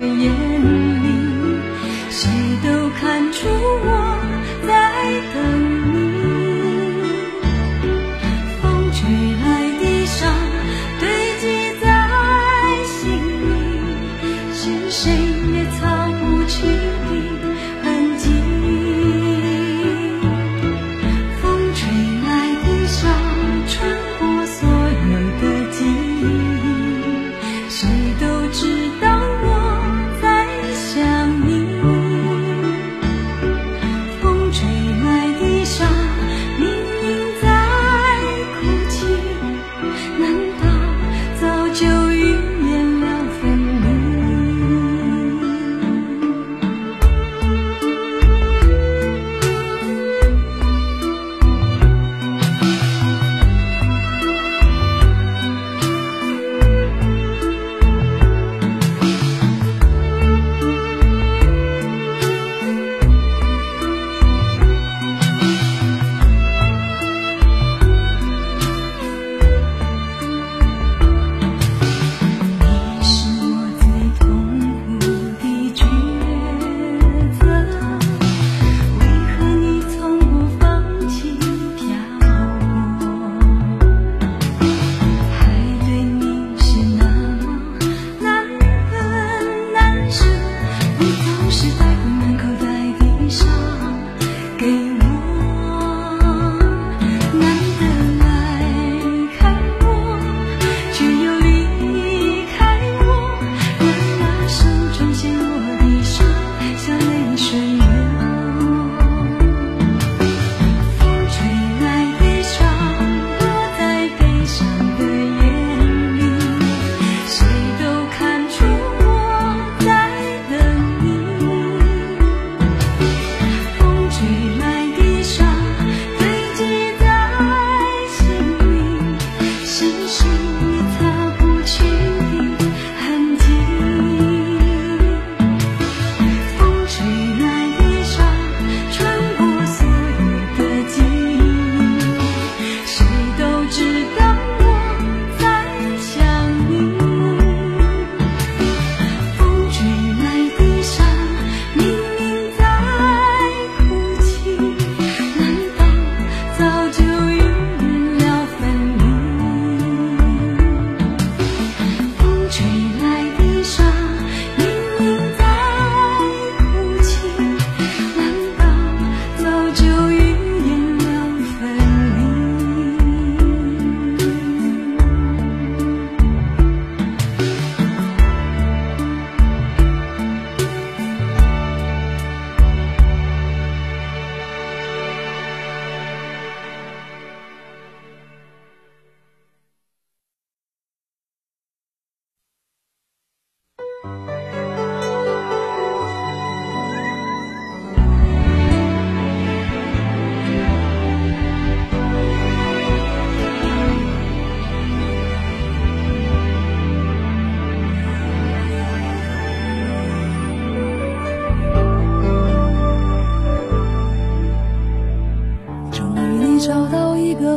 [0.00, 0.55] 的夜。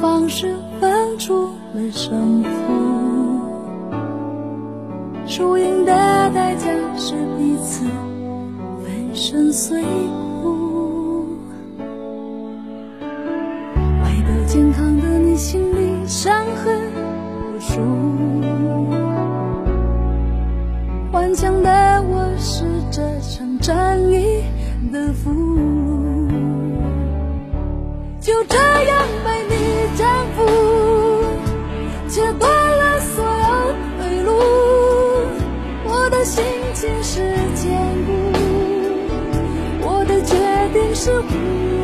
[0.00, 2.48] 方式分出了胜负。
[5.26, 5.92] 输赢的
[6.34, 6.66] 代价
[6.96, 7.84] 是彼此
[8.82, 9.84] 粉身碎
[10.42, 11.26] 骨。
[14.02, 16.80] 外表健康的你，心里伤痕
[17.54, 17.80] 无数。
[21.12, 22.69] 顽强的我是。
[41.00, 41.79] 是不？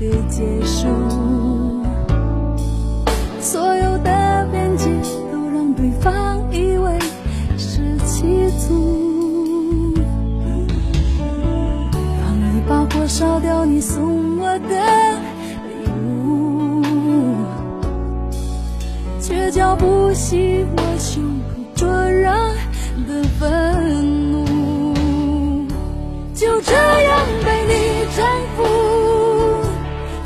[0.00, 0.86] 的结束，
[3.40, 4.86] 所有的边界
[5.30, 6.98] 都让对方以为
[7.56, 9.94] 是欺阻。
[12.20, 14.68] 当你把火烧掉你送我的
[15.68, 15.72] 礼
[16.06, 16.82] 物，
[19.20, 22.30] 却浇不熄我胸口灼热
[23.06, 23.73] 的愤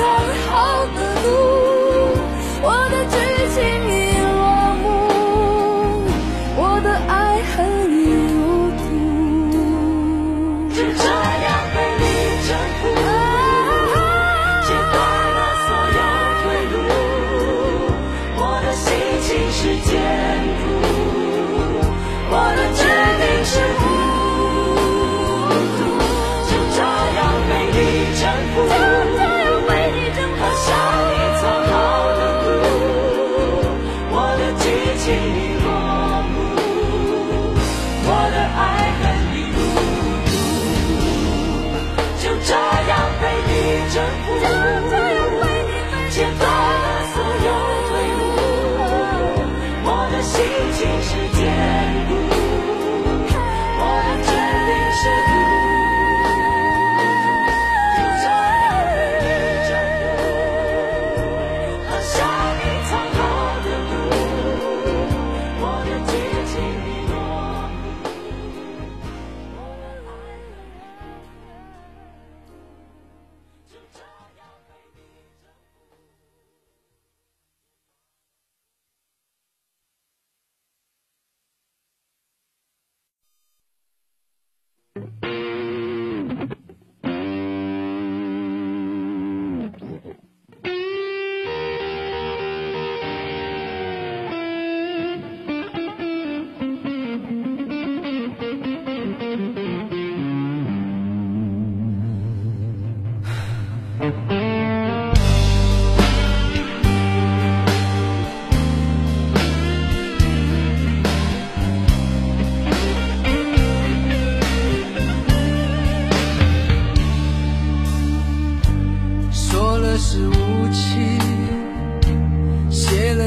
[0.00, 0.52] 像你藏好
[0.96, 1.28] 的毒。
[2.62, 3.14] 我的剧
[3.52, 3.56] 情
[3.86, 3.92] 已
[4.24, 4.32] 落
[4.80, 4.84] 幕，
[6.56, 7.12] 我的爱
[7.52, 7.54] 恨
[7.92, 7.94] 已
[8.32, 8.40] 入
[8.80, 8.82] 土。
[10.70, 11.04] 就这
[11.44, 12.02] 样被你
[12.48, 12.50] 征
[12.80, 12.82] 服，
[14.64, 14.96] 切断
[15.36, 15.68] 了所
[15.98, 16.00] 有
[16.40, 16.42] 退
[16.72, 16.74] 路。
[18.36, 18.88] 我的心
[19.20, 19.92] 情是坚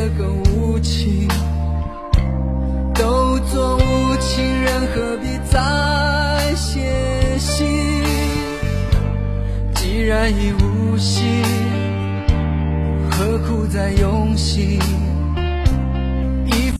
[0.09, 1.27] 更无情，
[2.93, 8.03] 都做无情人，何必再写信？
[9.73, 11.43] 既然已无心，
[13.11, 14.79] 何苦再用心？